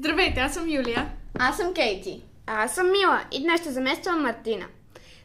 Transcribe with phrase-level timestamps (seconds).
[0.00, 1.08] Здравейте, аз съм Юлия.
[1.38, 2.22] Аз съм Кейти.
[2.46, 4.66] А аз съм Мила и днес ще замествам Мартина.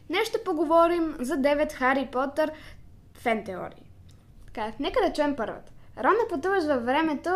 [0.08, 2.50] Днес ще поговорим за 9 Хари Потър
[3.14, 3.90] фен теории.
[4.46, 5.72] Така, нека да чуем първата.
[6.04, 7.30] Рон е пътуваш във времето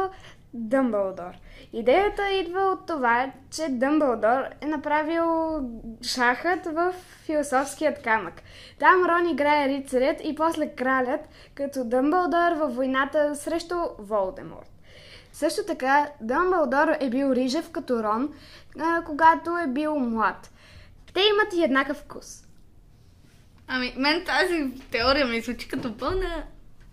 [0.54, 1.32] Дъмбълдор.
[1.72, 5.60] Идеята идва от това, че Дъмбълдор е направил
[6.02, 6.94] шахът в
[7.24, 8.42] философският камък.
[8.78, 11.20] Там Рон играе рицарят и после кралят,
[11.54, 14.79] като Дъмбълдор във войната срещу Волдеморт.
[15.40, 18.34] Също така, Дъмбълдор е бил рижев като Рон,
[18.78, 20.50] а, когато е бил млад.
[21.14, 22.44] Те имат и еднакъв вкус.
[23.68, 26.44] Ами, мен тази теория ми звучи като пълна...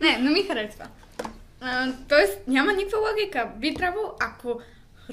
[0.02, 0.86] Не, не ми харесва.
[1.62, 3.50] А, тоест, няма никаква логика.
[3.58, 4.62] Би трябвало, ако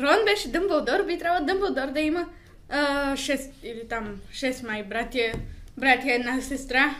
[0.01, 2.27] Рон беше Дъмбълдор, би трябвало Дъмбълдор да има
[2.71, 5.35] а, 6 или там 6 май братия,
[5.77, 6.95] братия една сестра.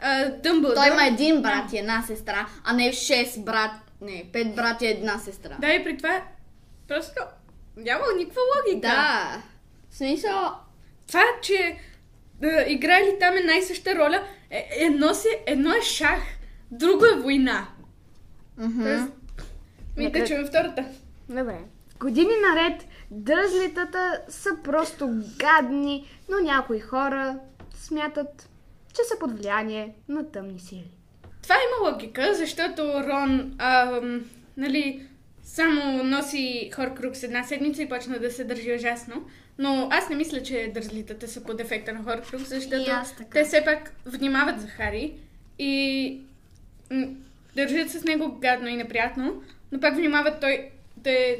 [0.00, 0.76] А, Дъмбълдор...
[0.76, 4.88] Той има един брат и една сестра, а не 6 брат, не, 5 брати и
[4.88, 5.56] една сестра.
[5.60, 6.22] Да, и при това
[6.88, 7.22] просто
[7.76, 8.88] няма никаква логика.
[8.88, 9.42] Да.
[9.90, 10.52] В смисъл,
[11.06, 11.76] Това, че
[12.40, 16.20] да, играли там една и съща роля, е, едно, си, едно е шах,
[16.70, 17.68] друго е война.
[18.56, 18.82] мгм.
[18.82, 19.12] Тоест,
[19.96, 20.84] ми чуем втората.
[21.28, 21.58] Добре.
[22.00, 27.38] Години наред дръзлитата са просто гадни, но някои хора
[27.74, 28.48] смятат,
[28.94, 30.90] че са под влияние на тъмни сили.
[31.42, 34.24] Това има логика, защото Рон, ам,
[34.56, 35.06] нали,
[35.44, 39.24] само носи Хоркрукс една седмица и почна да се държи ужасно.
[39.58, 42.84] Но аз не мисля, че дързлитата са под ефекта на Хоркрукс, защото
[43.32, 45.12] те все пак внимават за Хари
[45.58, 46.20] и
[47.56, 51.36] държат с него гадно и неприятно, но пак внимават той да, е,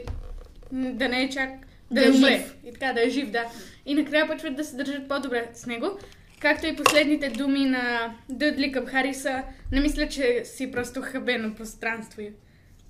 [0.73, 1.51] да не е чак
[1.91, 2.31] да, Да е е умре.
[2.31, 2.55] жив.
[2.65, 3.45] И така, да е жив, да.
[3.87, 5.99] И накрая почват да се държат по-добре с него.
[6.43, 11.55] Както и последните думи на Дъдли към Хари са, не мисля, че си просто хабено
[11.55, 12.23] пространство.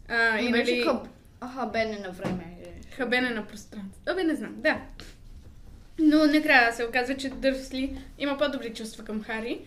[0.08, 1.08] А, и беше нали, хъб.
[1.40, 2.44] Аха, бене на време.
[2.96, 4.02] хабене на пространство.
[4.06, 4.80] Абе, не знам, да.
[5.98, 9.60] Но накрая се оказва, че Дърсли има по-добри чувства към Хари.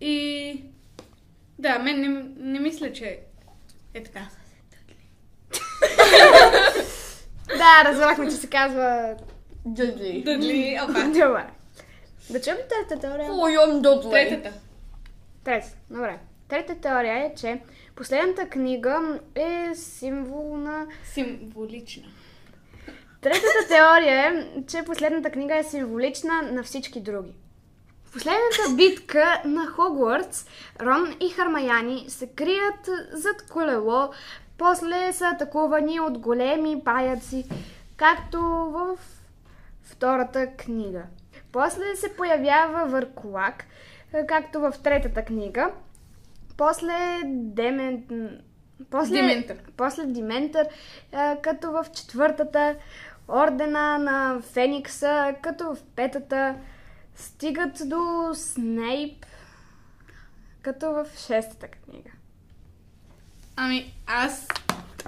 [0.00, 0.60] И
[1.58, 3.18] да, мен не, не мисля, че
[3.94, 4.20] е така.
[7.46, 9.14] Да, разбрахме, че се казва...
[9.66, 10.22] Дъдли.
[10.24, 11.04] Дъдли, опа.
[11.04, 11.46] Добре.
[12.30, 13.32] Да чуем третата теория?
[13.32, 14.10] Ойон Дъдли.
[14.10, 14.52] Третата.
[15.44, 15.66] Трета.
[15.90, 16.18] Добре.
[16.48, 17.60] Третата теория е, че
[17.96, 20.86] последната книга е символ на...
[21.12, 22.02] Символична.
[23.20, 27.32] Третата теория е, че последната книга е символична на всички други.
[28.04, 30.46] В последната битка на Хогвартс,
[30.80, 34.10] Рон и Хармаяни се крият зад колело,
[34.58, 37.44] после са атакувани от големи паяци,
[37.96, 38.98] както в
[39.82, 41.02] втората книга.
[41.52, 43.64] После се появява Върколак,
[44.28, 45.70] както в третата книга.
[46.56, 48.04] После Демен...
[48.90, 49.14] После...
[49.14, 49.56] Дементър.
[49.76, 50.68] После Диментър,
[51.12, 52.76] а, като в четвъртата,
[53.28, 56.54] Ордена на Феникса, като в петата,
[57.14, 59.26] стигат до Снейп,
[60.62, 62.10] като в шестата книга.
[63.56, 64.48] Ами, аз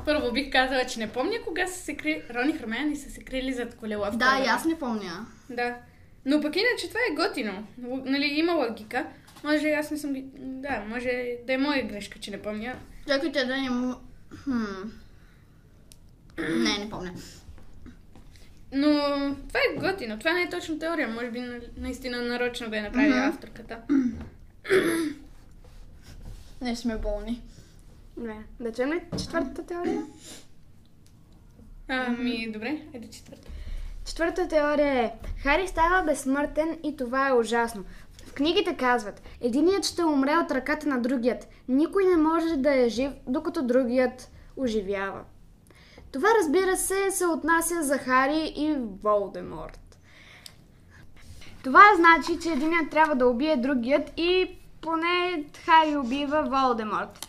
[0.04, 2.22] първо бих казала, че не помня кога са се крили...
[2.34, 4.10] Рони и Хармаяни са се крили зад колела.
[4.10, 5.26] в Да, и аз не помня.
[5.50, 5.76] Да.
[6.24, 7.66] Но пък иначе това е готино.
[8.04, 9.06] Нали, има логика.
[9.44, 10.14] Може аз не съм.
[10.36, 11.10] Да, може
[11.46, 12.74] да е моя грешка, че не помня.
[13.08, 13.68] Чакайте да не.
[14.34, 14.64] Хм.
[16.38, 17.12] Не, не помня.
[18.72, 18.88] Но
[19.48, 20.18] това е готино.
[20.18, 21.08] Това не е точно теория.
[21.08, 23.28] Може би на- наистина нарочно да е направила Мгм.
[23.28, 23.78] авторката.
[26.60, 27.42] Не сме болни.
[28.16, 30.02] Добре, да чуем ли четвъртата теория?
[31.88, 32.82] Ами, добре.
[32.94, 33.48] Ето четвърта.
[34.08, 37.84] Четвъртата теория е Хари става безсмъртен и това е ужасно.
[38.26, 41.48] В книгите казват, единият ще умре от ръката на другият.
[41.68, 45.20] Никой не може да е жив, докато другият оживява.
[46.12, 49.98] Това, разбира се, се отнася за Хари и Волдеморт.
[51.64, 57.28] Това значи, че единият трябва да убие другият и поне Хари убива Волдеморт.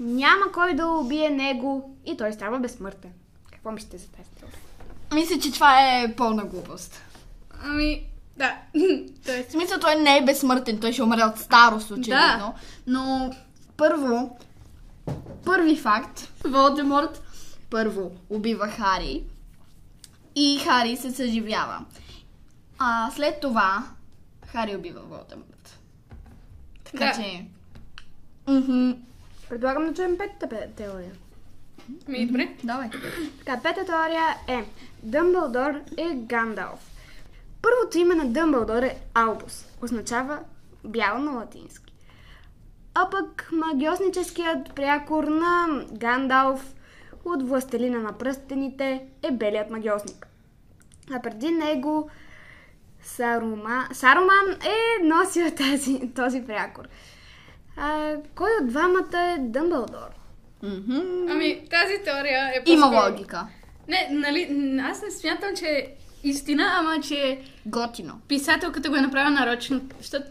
[0.00, 3.12] Няма кой да убие него и той става безсмъртен.
[3.52, 4.69] Какво мислите за тази теория?
[5.12, 7.02] Мисля, че това е пълна глупост.
[7.64, 8.02] Ами,
[8.36, 8.56] да.
[9.26, 12.54] Тоест, В смисъл, той не е безсмъртен, той ще умре от старост, очевидно.
[12.86, 13.30] Но,
[13.76, 14.38] първо,
[15.44, 17.22] първи факт, Волдеморт
[17.70, 19.24] първо убива Хари
[20.36, 21.84] и Хари се съживява.
[22.78, 23.84] А след това
[24.46, 25.78] Хари убива Волдеморт.
[26.84, 27.12] Така Да.
[27.14, 27.44] че...
[28.48, 28.90] Мгм.
[29.48, 31.12] Предлагам да чуем петата пе- теория.
[32.08, 32.54] Ми, добре.
[32.64, 32.90] Давай.
[33.38, 34.64] Така, пета теория е
[35.02, 36.90] Дъмбълдор е Гандалф.
[37.62, 39.66] Първото име на Дъмбълдор е Албус.
[39.82, 40.38] Означава
[40.84, 41.94] бял на латински.
[42.94, 46.74] А пък магиосническият прякор на Гандалф
[47.24, 50.26] от Властелина на пръстените е белият магиосник.
[51.12, 52.10] А преди него
[53.02, 53.88] Сарума...
[53.92, 56.84] Саруман е носил тази, този прякор.
[57.76, 60.19] А, кой от двамата е Дъмбълдор?
[60.62, 60.98] Мгм.
[61.30, 63.46] Ами, тази теория е Има по-скоро- логика.
[63.88, 64.42] Не, нали,
[64.82, 65.86] аз не смятам, че е
[66.24, 68.20] истина, ама че Готино.
[68.28, 70.26] писателката го е направила нарочно, защото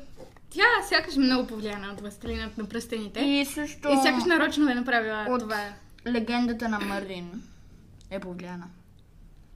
[0.49, 3.19] тя сякаш е много повлияна от Властелинът на пръстените.
[3.19, 5.69] И, И също и сякаш нарочно е направила От- това.
[6.07, 7.43] легендата на Марин
[8.11, 8.65] е повлияна.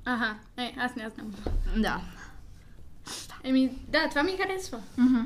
[0.06, 1.34] Аха, е, аз не знам.
[1.78, 2.02] Да.
[3.44, 4.80] Еми, да, това ми харесва.
[4.98, 5.22] Мгм.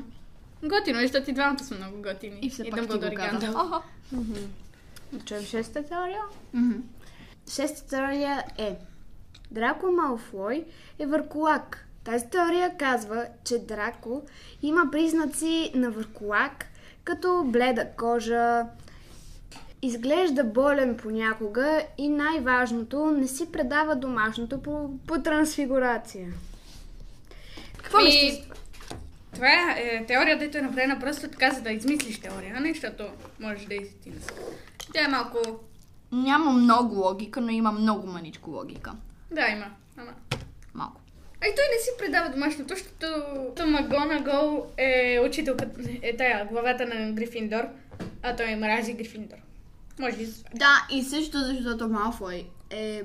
[0.64, 2.38] Готино, е, защото и двамата са много готини.
[2.42, 3.52] И все пак ти го и каза.
[5.12, 6.22] Да чуем шестата теория?
[6.54, 6.78] Мгм.
[7.50, 8.76] Шестата теория е
[9.50, 10.64] Драко Малфой
[10.98, 11.88] е върколак.
[12.04, 14.22] Тази теория казва, че Драко
[14.62, 16.66] има признаци на върколак,
[17.04, 18.66] като бледа кожа,
[19.82, 26.28] изглежда болен понякога и най-важното, не си предава домашното по, по трансфигурация.
[27.76, 28.44] Какво Ми,
[29.34, 29.74] това?
[29.76, 33.04] Е, е теория, дето е направена просто така, за да измислиш теория, а не защото
[33.40, 34.34] можеш да е истинска.
[34.92, 35.38] Тя е малко...
[36.12, 38.92] Няма много логика, но има много маничко логика.
[39.30, 39.66] Да, има.
[39.96, 40.12] Ама...
[40.74, 41.00] Малко.
[41.42, 47.12] А и той не си предава домашното, защото Магонагол е учителката, е тая, главата на
[47.12, 47.64] Грифиндор,
[48.22, 49.36] а той мрази Грифиндор.
[49.98, 50.26] Може и.
[50.54, 53.02] Да, и също защото Малфой е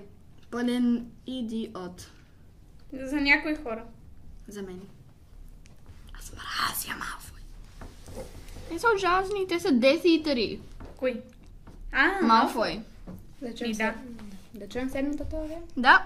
[0.52, 2.12] пълен идиот
[2.94, 3.84] За някои хора.
[4.48, 4.82] за мен.
[6.20, 7.40] Аз мразя Малфой.
[8.70, 10.60] Те са ужасни, те са 10 и 3.
[10.98, 11.22] Кои?
[11.94, 12.82] А, Малфой.
[13.42, 13.72] Да чуем,
[14.54, 14.68] да.
[14.70, 15.58] чуем седмата теория?
[15.78, 16.06] Да.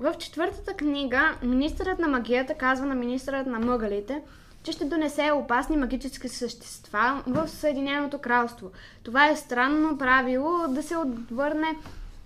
[0.00, 4.22] В четвъртата книга министърът на магията казва на министърът на мъгалите,
[4.62, 8.70] че ще донесе опасни магически същества в Съединеното кралство.
[9.02, 11.76] Това е странно правило да се отвърне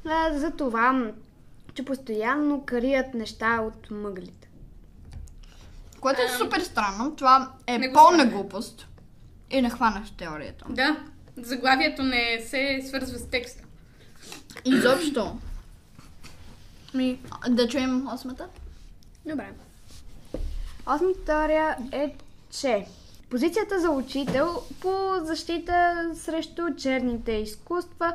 [0.07, 1.13] а, за това,
[1.75, 4.49] че постоянно крият неща от мъглите.
[6.01, 7.17] Което е супер странно.
[7.17, 8.31] Това е пълна хванах.
[8.35, 8.87] глупост.
[9.51, 10.65] И не хванаш теорията.
[10.69, 10.97] Да,
[11.47, 13.65] заглавието не се свързва с текста.
[14.65, 15.37] Изобщо.
[16.95, 18.47] Ми, Да чуем осмата?
[19.27, 19.49] Добре.
[20.87, 22.15] Осмата теория е,
[22.61, 22.87] че
[23.31, 28.13] позицията за учител по защита срещу черните изкуства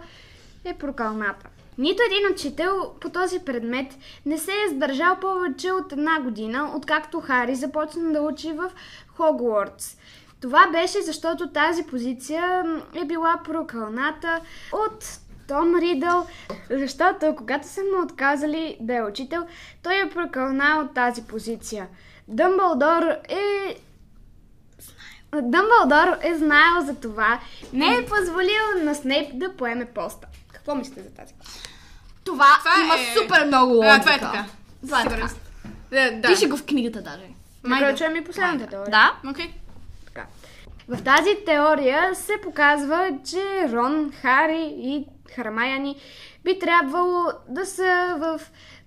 [0.66, 1.48] е прокалната.
[1.78, 3.94] Нито един учител по този предмет
[4.26, 8.72] не се е сдържал повече от една година, откакто Хари започна да учи в
[9.08, 9.98] Хогвартс.
[10.46, 12.64] Това беше защото тази позиция
[12.96, 14.40] е била прокълната
[14.74, 15.06] от
[15.48, 16.28] Том Ридъл,
[16.70, 19.48] защото когато са му отказали да е учител,
[19.84, 21.88] той е прокълнал от тази позиция.
[22.28, 23.76] Дъмбълдор е...
[25.34, 27.40] Дъмбълдор е знаел за това,
[27.74, 30.28] не е позволил на Снейп да поеме поста.
[30.54, 31.34] Какво мислите за тази?
[32.24, 33.94] Това, Това има е- супер много логика.
[33.96, 34.46] а, това е така.
[34.86, 35.28] Това е така.
[35.92, 36.28] Да, да.
[36.28, 37.24] Пише го в книгата даже.
[37.64, 37.86] Майга.
[37.86, 38.92] Нека чуем и последната теория.
[38.92, 39.30] Да.
[39.30, 39.46] Окей.
[39.48, 39.65] Така.
[40.88, 45.06] В тази теория се показва, че Рон, Хари и
[45.36, 45.96] Хармаяни
[46.44, 48.42] би трябвало да са в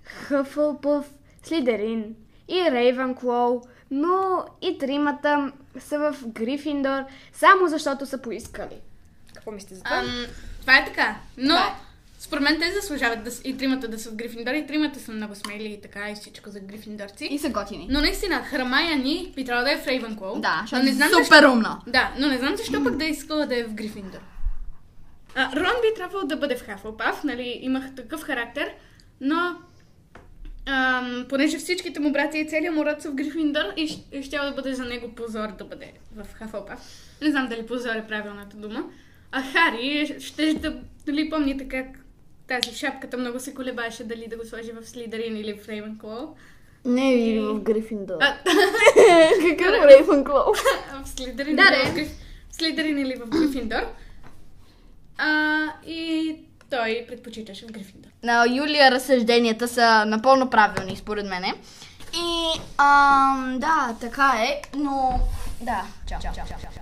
[0.05, 1.07] Хъфълпъв,
[1.43, 2.15] Слидерин
[2.49, 7.03] и Рейвенклоу, но и тримата са в Грифиндор,
[7.33, 8.81] само защото са поискали.
[9.35, 9.97] Какво мислите за това?
[9.97, 10.27] Ам,
[10.61, 11.17] това е така.
[11.37, 11.88] Но, Това е.
[12.19, 15.35] Според мен те заслужават да, и тримата да са в Грифиндор, и тримата са много
[15.35, 17.29] смели и така, и всичко за Грифиндорци.
[17.31, 17.87] И са готини.
[17.91, 20.41] Но наистина, Храмая ни би трябвало да е в Рейвенклоу.
[20.41, 21.53] Да, защото не е знам супер защо...
[21.53, 21.81] умна.
[21.87, 24.21] Да, но не знам защо пък да е искала да е в Грифиндор.
[25.35, 28.71] А, Рон би трябвало да бъде в Хафълпаф, нали, имах такъв характер,
[29.21, 29.57] но
[30.67, 34.39] ам, понеже всичките му брати и целият му род са в Грифиндор и ще, ще
[34.39, 36.81] да бъде за него позор да бъде в Хафълпаф.
[37.23, 38.85] Не знам дали позор е правилната дума.
[39.33, 41.87] А Хари ще да, нали, помните как
[42.49, 46.37] тази шапката много се колебаше дали да го сложи в Слидарин или в Рейвенклоу.
[46.85, 48.19] Не или в Грифиндор.
[49.51, 50.55] Какъв Рейвенклоу?
[51.05, 51.91] в Слидарин, Да, или да.
[51.91, 52.09] в Гриф...
[52.51, 53.83] Слидарин или в Грифиндор.
[55.19, 56.37] А, и
[56.71, 58.11] той предпочиташе в Грифиндор.
[58.23, 61.55] На Юлия разсъжденията са напълно правилни, според мене.
[62.15, 65.21] И, ам, да, така е, но...
[65.61, 66.78] Да, чао, чао, чао, чао.